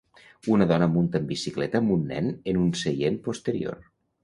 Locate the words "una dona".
0.53-0.87